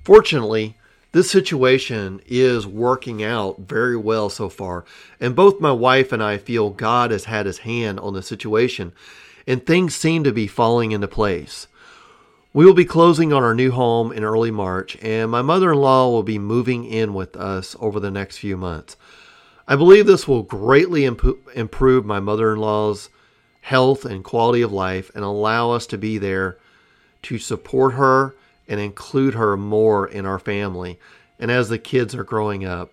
Fortunately, 0.04 0.76
this 1.14 1.32
situation 1.32 2.20
is 2.26 2.68
working 2.68 3.24
out 3.24 3.62
very 3.62 3.96
well 3.96 4.30
so 4.30 4.50
far, 4.50 4.84
and 5.18 5.34
both 5.34 5.62
my 5.62 5.72
wife 5.72 6.12
and 6.12 6.22
I 6.22 6.38
feel 6.38 6.72
God 6.72 7.12
has 7.12 7.24
had 7.24 7.46
his 7.46 7.60
hand 7.60 8.02
on 8.02 8.14
the 8.16 8.22
situation, 8.22 8.92
and 9.48 9.66
things 9.66 9.96
seem 9.96 10.24
to 10.24 10.32
be 10.32 10.48
falling 10.48 10.92
into 10.92 11.08
place. 11.08 11.68
We 12.54 12.66
will 12.66 12.74
be 12.74 12.86
closing 12.86 13.32
on 13.32 13.44
our 13.44 13.56
new 13.56 13.72
home 13.72 14.12
in 14.12 14.24
early 14.24 14.52
March, 14.52 14.98
and 15.02 15.32
my 15.32 15.42
mother 15.42 15.72
in 15.72 15.78
law 15.78 16.10
will 16.10 16.24
be 16.24 16.38
moving 16.38 16.84
in 16.84 17.14
with 17.14 17.36
us 17.36 17.76
over 17.80 18.00
the 18.00 18.12
next 18.12 18.38
few 18.38 18.58
months. 18.58 18.98
I 19.68 19.76
believe 19.76 20.06
this 20.06 20.28
will 20.28 20.44
greatly 20.44 21.06
imp- 21.06 21.48
improve 21.56 22.06
my 22.06 22.20
mother 22.20 22.52
in 22.52 22.60
law's 22.60 23.10
health 23.62 24.04
and 24.04 24.24
quality 24.24 24.62
of 24.62 24.74
life 24.74 25.12
and 25.16 25.24
allow 25.24 25.72
us 25.72 25.86
to 25.88 25.98
be 25.98 26.18
there 26.18 26.58
to 27.24 27.38
support 27.38 27.94
her 27.94 28.36
and 28.68 28.80
include 28.80 29.36
her 29.36 29.56
more 29.56 30.08
in 30.08 30.26
our 30.26 30.40
family 30.40 31.00
and 31.40 31.52
as 31.52 31.70
the 31.70 31.80
kids 31.80 32.14
are 32.16 32.24
growing 32.24 32.66
up. 32.66 32.92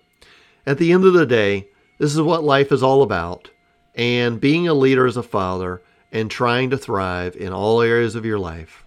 At 0.67 0.79
the 0.79 0.93
end 0.93 1.05
of 1.05 1.13
the 1.13 1.27
day, 1.27 1.69
this 1.99 2.15
is 2.15 2.21
what 2.21 2.43
life 2.43 2.73
is 2.73 2.83
all 2.83 3.03
about. 3.03 3.51
And 3.95 4.41
being 4.41 4.67
a 4.67 4.75
leader 4.75 5.07
as 5.07 5.17
a 5.17 5.23
father 5.23 5.83
and 6.13 6.31
trying 6.31 6.71
to 6.71 6.79
thrive 6.79 7.37
in 7.37 7.53
all 7.53 7.83
areas 7.83 8.15
of 8.15 8.25
your 8.25 8.39
life. 8.39 8.85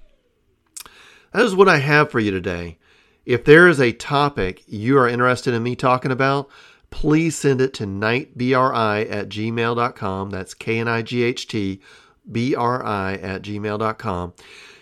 That 1.33 1.45
is 1.45 1.55
what 1.55 1.69
I 1.69 1.77
have 1.77 2.11
for 2.11 2.19
you 2.19 2.31
today. 2.31 2.77
If 3.25 3.45
there 3.45 3.67
is 3.67 3.79
a 3.79 3.91
topic 3.91 4.63
you 4.67 4.97
are 4.97 5.07
interested 5.07 5.53
in 5.53 5.63
me 5.63 5.75
talking 5.75 6.11
about, 6.11 6.49
please 6.89 7.37
send 7.37 7.61
it 7.61 7.73
to 7.75 7.85
knightbri 7.85 9.09
at 9.09 9.29
gmail.com. 9.29 10.29
That's 10.29 10.53
K 10.53 10.79
N 10.79 10.87
I 10.87 11.01
G 11.01 11.23
H 11.23 11.47
T 11.47 11.81
B 12.29 12.55
R 12.55 12.83
I 12.83 13.13
at 13.13 13.43
gmail.com. 13.43 14.33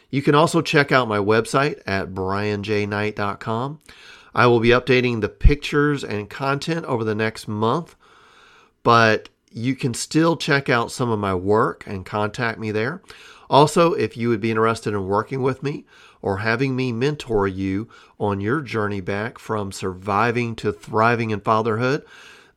You 0.09 0.21
can 0.21 0.35
also 0.35 0.61
check 0.61 0.91
out 0.91 1.07
my 1.07 1.19
website 1.19 1.81
at 1.85 2.13
brianjknight.com. 2.13 3.79
I 4.33 4.47
will 4.47 4.59
be 4.59 4.69
updating 4.69 5.21
the 5.21 5.29
pictures 5.29 6.03
and 6.03 6.29
content 6.29 6.85
over 6.85 7.03
the 7.03 7.15
next 7.15 7.47
month, 7.47 7.95
but 8.83 9.29
you 9.51 9.75
can 9.75 9.93
still 9.93 10.37
check 10.37 10.69
out 10.69 10.91
some 10.91 11.09
of 11.09 11.19
my 11.19 11.33
work 11.33 11.83
and 11.87 12.05
contact 12.05 12.59
me 12.59 12.71
there. 12.71 13.01
Also, 13.49 13.93
if 13.93 14.15
you 14.15 14.29
would 14.29 14.41
be 14.41 14.51
interested 14.51 14.93
in 14.93 15.07
working 15.07 15.41
with 15.41 15.63
me 15.63 15.85
or 16.21 16.37
having 16.37 16.75
me 16.75 16.91
mentor 16.91 17.47
you 17.47 17.87
on 18.19 18.39
your 18.39 18.61
journey 18.61 19.01
back 19.01 19.39
from 19.39 19.71
surviving 19.71 20.55
to 20.55 20.71
thriving 20.71 21.31
in 21.31 21.39
fatherhood, 21.39 22.05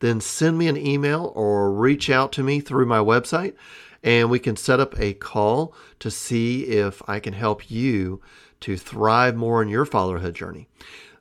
then 0.00 0.20
send 0.20 0.58
me 0.58 0.68
an 0.68 0.76
email 0.76 1.32
or 1.34 1.72
reach 1.72 2.10
out 2.10 2.32
to 2.32 2.42
me 2.42 2.60
through 2.60 2.84
my 2.84 2.98
website 2.98 3.54
and 4.02 4.30
we 4.30 4.38
can 4.38 4.56
set 4.56 4.80
up 4.80 4.98
a 4.98 5.14
call 5.14 5.74
to 6.00 6.10
see 6.10 6.64
if 6.64 7.02
I 7.08 7.20
can 7.20 7.34
help 7.34 7.70
you 7.70 8.20
to 8.60 8.76
thrive 8.76 9.36
more 9.36 9.62
in 9.62 9.68
your 9.68 9.84
fatherhood 9.84 10.34
journey. 10.34 10.68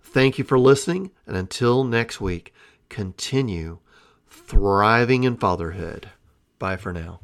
Thank 0.02 0.38
you 0.38 0.44
for 0.44 0.60
listening, 0.60 1.12
and 1.26 1.38
until 1.38 1.84
next 1.84 2.20
week, 2.20 2.54
continue 2.90 3.80
thriving 4.52 5.24
in 5.24 5.38
fatherhood. 5.38 6.10
Bye 6.60 6.76
for 6.76 6.92
now. 6.92 7.22